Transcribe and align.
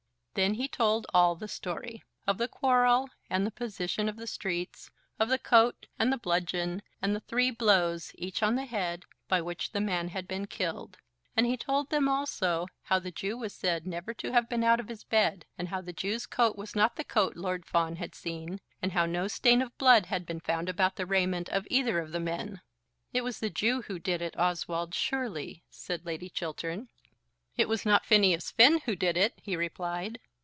Then 0.33 0.53
he 0.53 0.69
told 0.69 1.05
all 1.13 1.35
the 1.35 1.49
story, 1.49 2.05
of 2.25 2.37
the 2.37 2.47
quarrel, 2.47 3.09
and 3.29 3.45
the 3.45 3.51
position 3.51 4.07
of 4.07 4.15
the 4.15 4.25
streets, 4.25 4.89
of 5.19 5.27
the 5.27 5.37
coat, 5.37 5.87
and 5.99 6.09
the 6.09 6.17
bludgeon, 6.17 6.81
and 7.01 7.13
the 7.13 7.19
three 7.19 7.51
blows, 7.51 8.13
each 8.15 8.41
on 8.41 8.55
the 8.55 8.63
head, 8.63 9.03
by 9.27 9.41
which 9.41 9.73
the 9.73 9.81
man 9.81 10.07
had 10.07 10.29
been 10.29 10.47
killed. 10.47 10.99
And 11.35 11.45
he 11.45 11.57
told 11.57 11.89
them 11.89 12.07
also 12.07 12.67
how 12.83 12.97
the 12.97 13.11
Jew 13.11 13.37
was 13.37 13.53
said 13.53 13.85
never 13.85 14.13
to 14.13 14.31
have 14.31 14.47
been 14.47 14.63
out 14.63 14.79
of 14.79 14.87
his 14.87 15.03
bed, 15.03 15.43
and 15.57 15.67
how 15.67 15.81
the 15.81 15.91
Jew's 15.91 16.25
coat 16.25 16.55
was 16.55 16.77
not 16.77 16.95
the 16.95 17.03
coat 17.03 17.35
Lord 17.35 17.65
Fawn 17.65 17.97
had 17.97 18.15
seen, 18.15 18.61
and 18.81 18.93
how 18.93 19.05
no 19.05 19.27
stain 19.27 19.61
of 19.61 19.77
blood 19.77 20.05
had 20.05 20.25
been 20.25 20.39
found 20.39 20.69
about 20.69 20.95
the 20.95 21.05
raiment 21.05 21.49
of 21.49 21.67
either 21.69 21.99
of 21.99 22.13
the 22.13 22.21
men. 22.21 22.61
"It 23.11 23.25
was 23.25 23.41
the 23.41 23.49
Jew 23.49 23.81
who 23.81 23.99
did 23.99 24.21
it, 24.21 24.39
Oswald, 24.39 24.93
surely," 24.95 25.65
said 25.69 26.05
Lady 26.05 26.29
Chiltern. 26.29 26.87
"It 27.57 27.67
was 27.67 27.85
not 27.85 28.05
Phineas 28.05 28.49
Finn 28.49 28.79
who 28.85 28.95
did 28.95 29.17
it," 29.17 29.33
he 29.43 29.57
replied. 29.57 30.19